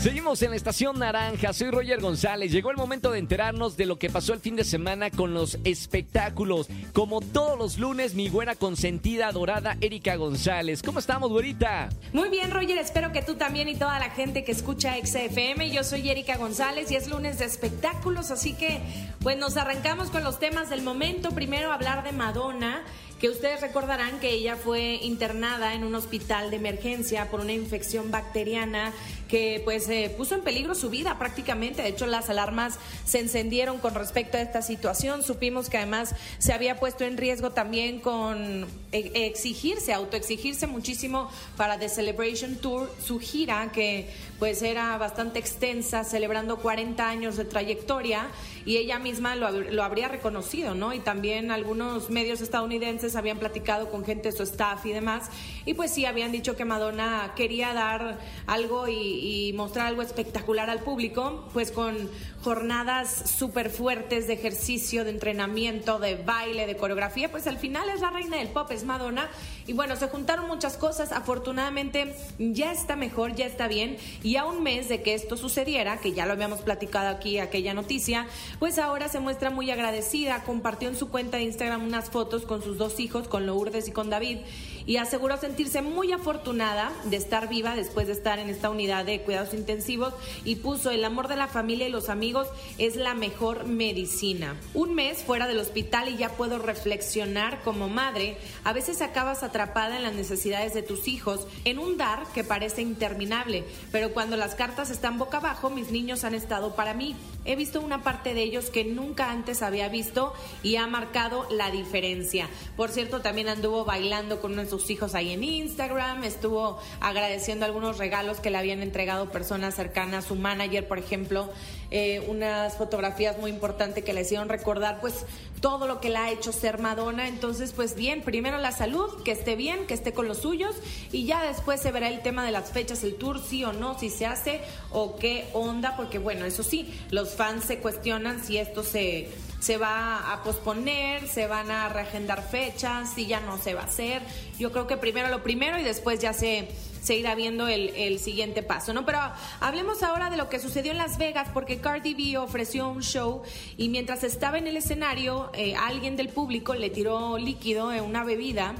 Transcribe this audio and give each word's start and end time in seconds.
Seguimos 0.00 0.40
en 0.42 0.50
la 0.50 0.56
estación 0.56 1.00
naranja, 1.00 1.52
soy 1.52 1.72
Roger 1.72 2.00
González. 2.00 2.52
Llegó 2.52 2.70
el 2.70 2.76
momento 2.76 3.10
de 3.10 3.18
enterarnos 3.18 3.76
de 3.76 3.84
lo 3.84 3.98
que 3.98 4.08
pasó 4.08 4.32
el 4.32 4.38
fin 4.38 4.54
de 4.54 4.62
semana 4.62 5.10
con 5.10 5.34
los 5.34 5.58
espectáculos. 5.64 6.68
Como 6.92 7.20
todos 7.20 7.58
los 7.58 7.78
lunes, 7.78 8.14
mi 8.14 8.28
buena 8.28 8.54
consentida, 8.54 9.26
adorada 9.26 9.76
Erika 9.80 10.14
González. 10.14 10.84
¿Cómo 10.84 11.00
estamos, 11.00 11.30
güerita? 11.30 11.88
Muy 12.12 12.28
bien, 12.28 12.52
Roger, 12.52 12.78
espero 12.78 13.10
que 13.10 13.22
tú 13.22 13.34
también 13.34 13.68
y 13.68 13.74
toda 13.74 13.98
la 13.98 14.10
gente 14.10 14.44
que 14.44 14.52
escucha 14.52 14.94
XFM. 15.04 15.68
Yo 15.70 15.82
soy 15.82 16.08
Erika 16.08 16.36
González 16.36 16.92
y 16.92 16.94
es 16.94 17.08
lunes 17.08 17.40
de 17.40 17.46
espectáculos, 17.46 18.30
así 18.30 18.54
que 18.54 18.80
pues 19.20 19.36
nos 19.36 19.56
arrancamos 19.56 20.10
con 20.10 20.22
los 20.22 20.38
temas 20.38 20.70
del 20.70 20.82
momento. 20.82 21.32
Primero 21.32 21.72
hablar 21.72 22.04
de 22.04 22.12
Madonna 22.12 22.84
que 23.18 23.28
ustedes 23.28 23.60
recordarán 23.60 24.20
que 24.20 24.30
ella 24.30 24.56
fue 24.56 25.00
internada 25.02 25.74
en 25.74 25.84
un 25.84 25.94
hospital 25.94 26.50
de 26.50 26.56
emergencia 26.56 27.30
por 27.30 27.40
una 27.40 27.52
infección 27.52 28.10
bacteriana 28.10 28.92
que 29.28 29.60
pues 29.64 29.88
eh, 29.88 30.12
puso 30.16 30.34
en 30.34 30.42
peligro 30.42 30.74
su 30.74 30.88
vida 30.88 31.18
prácticamente. 31.18 31.82
De 31.82 31.88
hecho, 31.88 32.06
las 32.06 32.30
alarmas 32.30 32.78
se 33.04 33.20
encendieron 33.20 33.78
con 33.78 33.94
respecto 33.94 34.36
a 34.36 34.40
esta 34.40 34.62
situación. 34.62 35.22
Supimos 35.22 35.68
que 35.68 35.76
además 35.76 36.14
se 36.38 36.52
había 36.52 36.78
puesto 36.80 37.04
en 37.04 37.16
riesgo 37.16 37.50
también 37.50 38.00
con 38.00 38.66
exigirse, 38.92 39.92
autoexigirse 39.92 40.66
muchísimo 40.66 41.30
para 41.56 41.78
The 41.78 41.88
Celebration 41.88 42.56
Tour, 42.56 42.90
su 43.04 43.18
gira 43.18 43.70
que 43.72 44.10
pues 44.38 44.62
era 44.62 44.96
bastante 44.98 45.38
extensa, 45.38 46.04
celebrando 46.04 46.58
40 46.58 47.06
años 47.06 47.36
de 47.36 47.44
trayectoria 47.44 48.28
y 48.64 48.76
ella 48.76 48.98
misma 48.98 49.34
lo, 49.34 49.50
lo 49.50 49.82
habría 49.82 50.08
reconocido, 50.08 50.74
¿no? 50.74 50.94
Y 50.94 51.00
también 51.00 51.50
algunos 51.50 52.08
medios 52.08 52.40
estadounidenses 52.40 53.16
habían 53.16 53.38
platicado 53.38 53.90
con 53.90 54.04
gente 54.04 54.30
de 54.30 54.36
su 54.36 54.44
staff 54.44 54.86
y 54.86 54.92
demás, 54.92 55.30
y 55.64 55.74
pues 55.74 55.90
sí, 55.90 56.04
habían 56.04 56.32
dicho 56.32 56.56
que 56.56 56.64
Madonna 56.64 57.32
quería 57.34 57.74
dar 57.74 58.18
algo 58.46 58.88
y, 58.88 59.48
y 59.48 59.52
mostrar 59.54 59.86
algo 59.86 60.02
espectacular 60.02 60.70
al 60.70 60.80
público, 60.80 61.48
pues 61.52 61.72
con 61.72 62.08
jornadas 62.42 63.30
súper 63.30 63.70
fuertes 63.70 64.26
de 64.26 64.34
ejercicio, 64.34 65.04
de 65.04 65.10
entrenamiento, 65.10 65.98
de 65.98 66.14
baile, 66.14 66.66
de 66.66 66.76
coreografía, 66.76 67.30
pues 67.30 67.46
al 67.46 67.58
final 67.58 67.88
es 67.88 68.00
la 68.00 68.10
reina 68.10 68.36
del 68.36 68.48
pop, 68.48 68.70
Madonna. 68.84 69.28
Y 69.66 69.74
bueno, 69.74 69.96
se 69.96 70.08
juntaron 70.08 70.48
muchas 70.48 70.76
cosas, 70.76 71.12
afortunadamente 71.12 72.14
ya 72.38 72.72
está 72.72 72.96
mejor, 72.96 73.34
ya 73.34 73.46
está 73.46 73.68
bien. 73.68 73.98
Y 74.22 74.36
a 74.36 74.44
un 74.44 74.62
mes 74.62 74.88
de 74.88 75.02
que 75.02 75.14
esto 75.14 75.36
sucediera, 75.36 75.98
que 76.00 76.12
ya 76.12 76.26
lo 76.26 76.32
habíamos 76.32 76.60
platicado 76.60 77.08
aquí, 77.08 77.38
aquella 77.38 77.74
noticia, 77.74 78.26
pues 78.58 78.78
ahora 78.78 79.08
se 79.08 79.20
muestra 79.20 79.50
muy 79.50 79.70
agradecida, 79.70 80.42
compartió 80.44 80.88
en 80.88 80.96
su 80.96 81.08
cuenta 81.10 81.36
de 81.36 81.44
Instagram 81.44 81.84
unas 81.84 82.10
fotos 82.10 82.46
con 82.46 82.62
sus 82.62 82.78
dos 82.78 82.98
hijos, 83.00 83.28
con 83.28 83.46
Lourdes 83.46 83.88
y 83.88 83.92
con 83.92 84.10
David, 84.10 84.38
y 84.86 84.96
aseguró 84.96 85.36
sentirse 85.36 85.82
muy 85.82 86.12
afortunada 86.12 86.90
de 87.04 87.16
estar 87.18 87.48
viva 87.48 87.76
después 87.76 88.06
de 88.06 88.14
estar 88.14 88.38
en 88.38 88.48
esta 88.48 88.70
unidad 88.70 89.04
de 89.04 89.20
cuidados 89.20 89.52
intensivos 89.52 90.14
y 90.44 90.56
puso 90.56 90.90
el 90.90 91.04
amor 91.04 91.28
de 91.28 91.36
la 91.36 91.46
familia 91.46 91.86
y 91.86 91.90
los 91.90 92.08
amigos 92.08 92.48
es 92.78 92.96
la 92.96 93.14
mejor 93.14 93.66
medicina. 93.66 94.56
Un 94.72 94.94
mes 94.94 95.22
fuera 95.22 95.46
del 95.46 95.58
hospital 95.58 96.08
y 96.08 96.16
ya 96.16 96.30
puedo 96.30 96.58
reflexionar 96.58 97.60
como 97.62 97.88
madre. 97.88 98.38
A 98.68 98.74
veces 98.74 99.00
acabas 99.00 99.42
atrapada 99.42 99.96
en 99.96 100.02
las 100.02 100.12
necesidades 100.12 100.74
de 100.74 100.82
tus 100.82 101.08
hijos, 101.08 101.46
en 101.64 101.78
un 101.78 101.96
dar 101.96 102.26
que 102.34 102.44
parece 102.44 102.82
interminable, 102.82 103.64
pero 103.90 104.12
cuando 104.12 104.36
las 104.36 104.54
cartas 104.54 104.90
están 104.90 105.16
boca 105.16 105.38
abajo, 105.38 105.70
mis 105.70 105.90
niños 105.90 106.22
han 106.22 106.34
estado 106.34 106.76
para 106.76 106.92
mí. 106.92 107.16
He 107.46 107.56
visto 107.56 107.80
una 107.80 108.02
parte 108.02 108.34
de 108.34 108.42
ellos 108.42 108.68
que 108.68 108.84
nunca 108.84 109.30
antes 109.30 109.62
había 109.62 109.88
visto 109.88 110.34
y 110.62 110.76
ha 110.76 110.86
marcado 110.86 111.46
la 111.50 111.70
diferencia. 111.70 112.46
Por 112.76 112.90
cierto, 112.90 113.22
también 113.22 113.48
anduvo 113.48 113.86
bailando 113.86 114.38
con 114.38 114.52
uno 114.52 114.64
de 114.64 114.68
sus 114.68 114.90
hijos 114.90 115.14
ahí 115.14 115.32
en 115.32 115.44
Instagram, 115.44 116.24
estuvo 116.24 116.78
agradeciendo 117.00 117.64
algunos 117.64 117.96
regalos 117.96 118.38
que 118.38 118.50
le 118.50 118.58
habían 118.58 118.82
entregado 118.82 119.30
personas 119.30 119.76
cercanas, 119.76 120.26
su 120.26 120.36
manager, 120.36 120.86
por 120.86 120.98
ejemplo, 120.98 121.48
eh, 121.90 122.24
unas 122.28 122.76
fotografías 122.76 123.38
muy 123.38 123.50
importantes 123.50 124.04
que 124.04 124.12
le 124.12 124.20
hicieron 124.20 124.48
recordar 124.48 125.00
pues 125.00 125.24
todo 125.60 125.86
lo 125.86 126.00
que 126.00 126.10
le 126.10 126.16
ha 126.18 126.30
hecho 126.30 126.52
ser 126.52 126.78
Madonna. 126.78 127.28
Entonces, 127.28 127.72
pues 127.72 127.94
bien, 127.94 128.22
primero 128.22 128.58
la 128.58 128.72
salud, 128.72 129.22
que 129.22 129.32
esté 129.32 129.56
bien, 129.56 129.86
que 129.86 129.94
esté 129.94 130.12
con 130.12 130.28
los 130.28 130.38
suyos 130.38 130.76
y 131.12 131.24
ya 131.24 131.42
después 131.42 131.80
se 131.80 131.90
verá 131.90 132.08
el 132.08 132.22
tema 132.22 132.44
de 132.44 132.52
las 132.52 132.70
fechas, 132.70 133.02
el 133.04 133.16
tour, 133.16 133.40
sí 133.42 133.64
o 133.64 133.72
no, 133.72 133.98
si 133.98 134.10
se 134.10 134.26
hace 134.26 134.60
o 134.90 135.16
qué 135.16 135.48
onda, 135.52 135.96
porque 135.96 136.18
bueno, 136.18 136.44
eso 136.44 136.62
sí, 136.62 136.94
los 137.10 137.34
fans 137.34 137.64
se 137.64 137.78
cuestionan 137.78 138.44
si 138.44 138.58
esto 138.58 138.84
se 138.84 139.28
se 139.60 139.76
va 139.76 140.32
a 140.32 140.42
posponer, 140.42 141.26
se 141.28 141.46
van 141.46 141.70
a 141.70 141.88
reagendar 141.88 142.48
fechas, 142.48 143.12
si 143.14 143.26
ya 143.26 143.40
no 143.40 143.58
se 143.58 143.74
va 143.74 143.82
a 143.82 143.84
hacer. 143.84 144.22
Yo 144.58 144.72
creo 144.72 144.86
que 144.86 144.96
primero 144.96 145.28
lo 145.28 145.42
primero 145.42 145.78
y 145.78 145.82
después 145.82 146.20
ya 146.20 146.32
se 146.32 146.68
se 147.08 147.16
irá 147.16 147.34
viendo 147.34 147.68
el, 147.68 148.18
siguiente 148.18 148.62
paso, 148.62 148.92
¿no? 148.92 149.06
Pero 149.06 149.18
hablemos 149.60 150.02
ahora 150.02 150.28
de 150.28 150.36
lo 150.36 150.50
que 150.50 150.58
sucedió 150.58 150.92
en 150.92 150.98
Las 150.98 151.16
Vegas, 151.16 151.48
porque 151.54 151.78
Cardi 151.78 152.12
B 152.12 152.36
ofreció 152.36 152.88
un 152.88 153.02
show 153.02 153.42
y 153.78 153.88
mientras 153.88 154.24
estaba 154.24 154.58
en 154.58 154.66
el 154.66 154.76
escenario, 154.76 155.50
eh, 155.54 155.74
alguien 155.74 156.16
del 156.16 156.28
público 156.28 156.74
le 156.74 156.90
tiró 156.90 157.38
líquido 157.38 157.92
en 157.92 158.04
una 158.04 158.24
bebida 158.24 158.74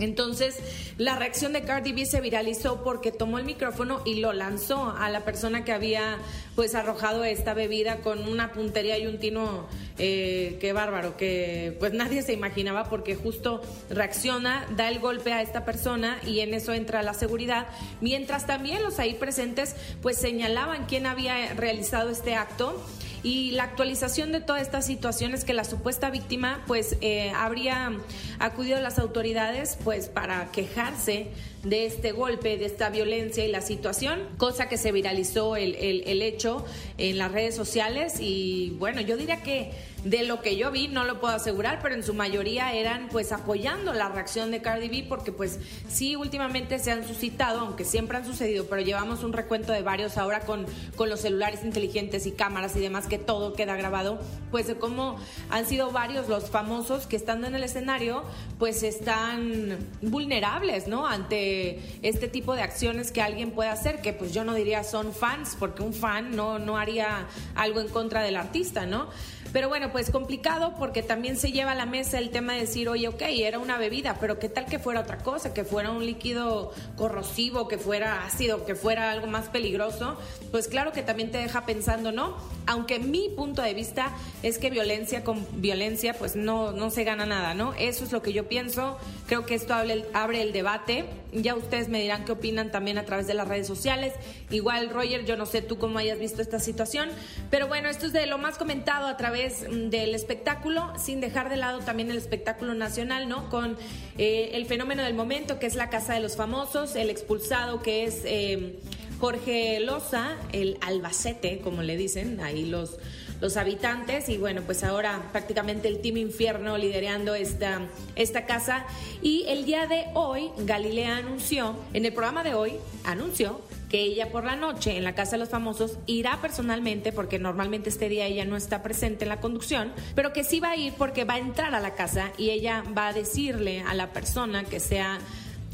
entonces, 0.00 0.58
la 0.98 1.16
reacción 1.16 1.52
de 1.52 1.62
Cardi 1.62 1.92
B 1.92 2.06
se 2.06 2.20
viralizó 2.20 2.82
porque 2.82 3.12
tomó 3.12 3.38
el 3.38 3.44
micrófono 3.44 4.02
y 4.04 4.16
lo 4.16 4.32
lanzó 4.32 4.94
a 4.96 5.10
la 5.10 5.24
persona 5.24 5.64
que 5.64 5.72
había 5.72 6.18
pues 6.54 6.74
arrojado 6.74 7.24
esta 7.24 7.54
bebida 7.54 7.98
con 7.98 8.28
una 8.28 8.52
puntería 8.52 8.98
y 8.98 9.06
un 9.06 9.18
tino 9.18 9.66
eh, 9.98 10.58
qué 10.60 10.72
bárbaro, 10.72 11.16
que 11.16 11.76
pues 11.78 11.92
nadie 11.92 12.22
se 12.22 12.32
imaginaba 12.32 12.88
porque 12.88 13.14
justo 13.14 13.60
reacciona, 13.90 14.66
da 14.76 14.88
el 14.88 14.98
golpe 14.98 15.32
a 15.32 15.42
esta 15.42 15.64
persona 15.64 16.18
y 16.26 16.40
en 16.40 16.54
eso 16.54 16.72
entra 16.72 17.02
la 17.02 17.14
seguridad, 17.14 17.66
mientras 18.00 18.46
también 18.46 18.82
los 18.82 18.98
ahí 18.98 19.14
presentes 19.14 19.76
pues 20.02 20.16
señalaban 20.16 20.86
quién 20.86 21.06
había 21.06 21.54
realizado 21.54 22.10
este 22.10 22.34
acto 22.34 22.82
y 23.22 23.50
la 23.50 23.64
actualización 23.64 24.32
de 24.32 24.40
toda 24.40 24.60
esta 24.60 24.80
situación 24.80 25.34
es 25.34 25.44
que 25.44 25.52
la 25.52 25.64
supuesta 25.64 26.10
víctima 26.10 26.62
pues 26.66 26.96
eh, 27.02 27.30
habría 27.36 27.92
acudido 28.40 28.78
a 28.78 28.80
las 28.80 28.98
autoridades 28.98 29.78
pues 29.84 30.08
para 30.08 30.50
quejarse 30.50 31.28
de 31.62 31.84
este 31.84 32.12
golpe, 32.12 32.56
de 32.56 32.64
esta 32.64 32.88
violencia 32.88 33.44
y 33.44 33.50
la 33.50 33.60
situación, 33.60 34.18
cosa 34.38 34.68
que 34.68 34.78
se 34.78 34.92
viralizó 34.92 35.56
el, 35.56 35.74
el, 35.74 36.02
el 36.06 36.22
hecho 36.22 36.64
en 36.96 37.18
las 37.18 37.30
redes 37.30 37.54
sociales. 37.54 38.14
Y 38.18 38.74
bueno, 38.78 39.02
yo 39.02 39.16
diría 39.16 39.42
que 39.42 39.72
de 40.04 40.22
lo 40.24 40.40
que 40.40 40.56
yo 40.56 40.70
vi, 40.70 40.88
no 40.88 41.04
lo 41.04 41.20
puedo 41.20 41.34
asegurar, 41.34 41.80
pero 41.82 41.94
en 41.94 42.02
su 42.02 42.14
mayoría 42.14 42.72
eran 42.72 43.08
pues 43.10 43.32
apoyando 43.32 43.92
la 43.92 44.08
reacción 44.08 44.50
de 44.50 44.62
Cardi 44.62 44.88
B 44.88 45.04
porque 45.06 45.32
pues 45.32 45.58
sí 45.88 46.16
últimamente 46.16 46.78
se 46.78 46.90
han 46.90 47.06
suscitado, 47.06 47.60
aunque 47.60 47.84
siempre 47.84 48.16
han 48.16 48.24
sucedido, 48.24 48.64
pero 48.64 48.80
llevamos 48.80 49.22
un 49.22 49.34
recuento 49.34 49.72
de 49.72 49.82
varios 49.82 50.16
ahora 50.16 50.40
con, 50.40 50.64
con 50.96 51.10
los 51.10 51.20
celulares 51.20 51.62
inteligentes 51.64 52.26
y 52.26 52.32
cámaras 52.32 52.74
y 52.76 52.80
demás 52.80 53.06
que 53.06 53.18
todo 53.18 53.52
queda 53.52 53.76
grabado, 53.76 54.18
pues 54.50 54.66
de 54.66 54.76
cómo 54.76 55.16
han 55.50 55.66
sido 55.66 55.90
varios 55.90 56.28
los 56.28 56.48
famosos 56.48 57.06
que 57.06 57.16
estando 57.16 57.46
en 57.46 57.54
el 57.54 57.64
escenario 57.64 58.24
pues 58.58 58.82
están 58.82 59.78
vulnerables, 60.02 60.88
¿no? 60.88 61.06
Ante 61.06 61.98
este 62.02 62.28
tipo 62.28 62.54
de 62.54 62.62
acciones 62.62 63.10
que 63.10 63.22
alguien 63.22 63.52
puede 63.52 63.70
hacer, 63.70 64.00
que 64.00 64.12
pues 64.12 64.32
yo 64.32 64.44
no 64.44 64.54
diría 64.54 64.84
son 64.84 65.12
fans, 65.12 65.56
porque 65.58 65.82
un 65.82 65.92
fan 65.92 66.36
no, 66.36 66.58
no 66.58 66.76
haría 66.76 67.26
algo 67.54 67.80
en 67.80 67.88
contra 67.88 68.22
del 68.22 68.36
artista, 68.36 68.86
¿no? 68.86 69.08
Pero 69.52 69.68
bueno, 69.68 69.90
pues 69.90 70.10
complicado 70.10 70.74
porque 70.78 71.02
también 71.02 71.36
se 71.36 71.50
lleva 71.50 71.72
a 71.72 71.74
la 71.74 71.86
mesa 71.86 72.18
el 72.18 72.30
tema 72.30 72.54
de 72.54 72.60
decir, 72.60 72.88
oye, 72.88 73.08
ok, 73.08 73.22
era 73.22 73.58
una 73.58 73.78
bebida, 73.78 74.16
pero 74.20 74.38
¿qué 74.38 74.48
tal 74.48 74.66
que 74.66 74.78
fuera 74.78 75.00
otra 75.00 75.18
cosa? 75.18 75.52
Que 75.52 75.64
fuera 75.64 75.90
un 75.90 76.06
líquido 76.06 76.72
corrosivo, 76.96 77.66
que 77.66 77.76
fuera 77.76 78.24
ácido, 78.24 78.64
que 78.64 78.74
fuera 78.74 79.10
algo 79.10 79.26
más 79.26 79.48
peligroso. 79.48 80.16
Pues 80.50 80.68
claro 80.68 80.92
que 80.92 81.02
también 81.02 81.30
te 81.30 81.38
deja 81.38 81.66
pensando, 81.66 82.12
¿no? 82.12 82.36
Aunque 82.66 82.98
mi 82.98 83.28
punto 83.30 83.62
de 83.62 83.74
vista 83.74 84.12
es 84.42 84.58
que 84.58 84.70
violencia 84.70 85.24
con 85.24 85.46
violencia, 85.60 86.14
pues 86.14 86.36
no, 86.36 86.72
no 86.72 86.90
se 86.90 87.04
gana 87.04 87.26
nada, 87.26 87.54
¿no? 87.54 87.74
Eso 87.74 88.04
es 88.04 88.12
lo 88.12 88.22
que 88.22 88.32
yo 88.32 88.48
pienso. 88.48 88.98
Creo 89.26 89.46
que 89.46 89.54
esto 89.54 89.74
abre 89.74 90.04
abre 90.14 90.42
el 90.42 90.52
debate. 90.52 91.06
Ya 91.32 91.54
ustedes 91.54 91.88
me 91.88 92.00
dirán 92.00 92.24
qué 92.24 92.32
opinan 92.32 92.70
también 92.70 92.98
a 92.98 93.04
través 93.04 93.26
de 93.26 93.34
las 93.34 93.48
redes 93.48 93.66
sociales. 93.66 94.12
Igual, 94.50 94.90
Roger, 94.90 95.24
yo 95.24 95.36
no 95.36 95.46
sé 95.46 95.62
tú 95.62 95.78
cómo 95.78 95.98
hayas 95.98 96.18
visto 96.18 96.42
esta 96.42 96.58
situación. 96.58 97.08
Pero 97.50 97.68
bueno, 97.68 97.88
esto 97.88 98.06
es 98.06 98.12
de 98.12 98.26
lo 98.26 98.38
más 98.38 98.58
comentado 98.58 99.06
a 99.06 99.16
través 99.16 99.60
Mm, 99.68 99.90
del 99.90 100.14
espectáculo, 100.14 100.92
sin 100.98 101.20
dejar 101.20 101.48
de 101.48 101.56
lado 101.56 101.80
también 101.80 102.10
el 102.10 102.16
espectáculo 102.16 102.74
nacional, 102.74 103.28
¿no? 103.28 103.48
Con 103.48 103.76
eh, 104.18 104.50
el 104.54 104.66
fenómeno 104.66 105.02
del 105.02 105.14
momento, 105.14 105.58
que 105.58 105.66
es 105.66 105.74
la 105.74 105.90
Casa 105.90 106.14
de 106.14 106.20
los 106.20 106.36
Famosos, 106.36 106.96
el 106.96 107.10
expulsado, 107.10 107.82
que 107.82 108.04
es 108.04 108.22
eh, 108.24 108.78
Jorge 109.18 109.80
Loza, 109.80 110.36
el 110.52 110.78
Albacete, 110.80 111.60
como 111.60 111.82
le 111.82 111.96
dicen 111.96 112.40
ahí 112.40 112.64
los 112.66 112.98
los 113.40 113.56
habitantes 113.56 114.28
y 114.28 114.38
bueno, 114.38 114.62
pues 114.62 114.84
ahora 114.84 115.22
prácticamente 115.32 115.88
el 115.88 116.00
Team 116.00 116.18
Infierno 116.18 116.76
liderando 116.78 117.34
esta, 117.34 117.80
esta 118.16 118.46
casa. 118.46 118.84
Y 119.22 119.44
el 119.48 119.64
día 119.64 119.86
de 119.86 120.06
hoy, 120.14 120.50
Galilea 120.58 121.18
anunció, 121.18 121.76
en 121.92 122.04
el 122.04 122.12
programa 122.12 122.44
de 122.44 122.54
hoy, 122.54 122.74
anunció 123.04 123.60
que 123.88 124.00
ella 124.02 124.30
por 124.30 124.44
la 124.44 124.54
noche 124.54 124.96
en 124.96 125.04
la 125.04 125.14
Casa 125.14 125.32
de 125.32 125.38
los 125.38 125.48
Famosos 125.48 125.98
irá 126.06 126.40
personalmente, 126.40 127.12
porque 127.12 127.38
normalmente 127.38 127.90
este 127.90 128.08
día 128.08 128.26
ella 128.26 128.44
no 128.44 128.56
está 128.56 128.82
presente 128.82 129.24
en 129.24 129.30
la 129.30 129.40
conducción, 129.40 129.92
pero 130.14 130.32
que 130.32 130.44
sí 130.44 130.60
va 130.60 130.70
a 130.70 130.76
ir 130.76 130.94
porque 130.96 131.24
va 131.24 131.34
a 131.34 131.38
entrar 131.38 131.74
a 131.74 131.80
la 131.80 131.94
casa 131.94 132.30
y 132.38 132.50
ella 132.50 132.84
va 132.96 133.08
a 133.08 133.12
decirle 133.12 133.82
a 133.82 133.94
la 133.94 134.12
persona 134.12 134.64
que 134.64 134.78
sea 134.78 135.18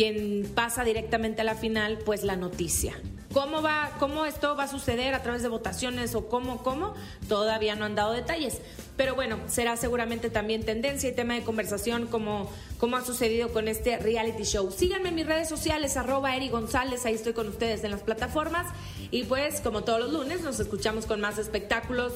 quien 0.00 0.50
pasa 0.54 0.82
directamente 0.82 1.42
a 1.42 1.44
la 1.44 1.54
final, 1.54 1.98
pues 2.06 2.22
la 2.22 2.34
noticia. 2.34 2.94
¿Cómo 3.34 3.60
va, 3.60 3.90
cómo 3.98 4.24
esto 4.24 4.56
va 4.56 4.62
a 4.62 4.66
suceder 4.66 5.12
a 5.12 5.22
través 5.22 5.42
de 5.42 5.50
votaciones 5.50 6.14
o 6.14 6.26
cómo, 6.26 6.62
cómo? 6.62 6.94
Todavía 7.28 7.76
no 7.76 7.84
han 7.84 7.96
dado 7.96 8.14
detalles. 8.14 8.62
Pero 8.96 9.14
bueno, 9.14 9.36
será 9.46 9.76
seguramente 9.76 10.30
también 10.30 10.64
tendencia 10.64 11.10
y 11.10 11.12
tema 11.12 11.34
de 11.34 11.42
conversación 11.42 12.06
como, 12.06 12.50
como 12.78 12.96
ha 12.96 13.04
sucedido 13.04 13.52
con 13.52 13.68
este 13.68 13.98
reality 13.98 14.44
show. 14.44 14.70
Síganme 14.70 15.10
en 15.10 15.16
mis 15.16 15.26
redes 15.26 15.50
sociales, 15.50 15.98
arroba 15.98 16.34
Eri 16.34 16.48
González, 16.48 17.04
ahí 17.04 17.12
estoy 17.12 17.34
con 17.34 17.48
ustedes 17.48 17.84
en 17.84 17.90
las 17.90 18.00
plataformas. 18.00 18.68
Y 19.10 19.24
pues, 19.24 19.60
como 19.60 19.84
todos 19.84 20.00
los 20.00 20.12
lunes, 20.14 20.40
nos 20.40 20.60
escuchamos 20.60 21.04
con 21.04 21.20
más 21.20 21.36
espectáculos 21.36 22.14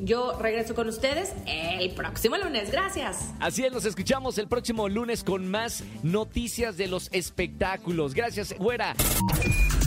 yo 0.00 0.38
regreso 0.38 0.74
con 0.74 0.88
ustedes 0.88 1.30
el 1.46 1.90
próximo 1.92 2.36
lunes. 2.36 2.70
Gracias. 2.70 3.30
Así 3.40 3.64
es, 3.64 3.72
nos 3.72 3.84
escuchamos 3.84 4.38
el 4.38 4.48
próximo 4.48 4.88
lunes 4.88 5.24
con 5.24 5.50
más 5.50 5.84
noticias 6.02 6.76
de 6.76 6.88
los 6.88 7.08
espectáculos. 7.12 8.14
Gracias, 8.14 8.54
güera. 8.58 8.94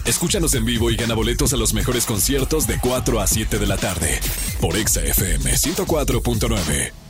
Escúchanos 0.05 0.53
en 0.55 0.65
vivo 0.65 0.91
y 0.91 0.95
gana 0.95 1.15
boletos 1.15 1.53
a 1.53 1.57
los 1.57 1.73
mejores 1.73 2.05
conciertos 2.05 2.67
de 2.67 2.77
4 2.79 3.21
a 3.21 3.27
7 3.27 3.57
de 3.57 3.67
la 3.67 3.77
tarde 3.77 4.19
por 4.59 4.75
Exa 4.75 5.01
FM 5.01 5.51
104.9. 5.51 7.02